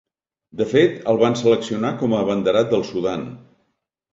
De 0.61 0.65
fet, 0.69 0.95
el 1.13 1.19
van 1.25 1.37
seleccionar 1.43 1.93
com 2.01 2.15
a 2.17 2.25
abanderat 2.25 2.73
del 2.73 2.85
Sudan. 2.91 3.29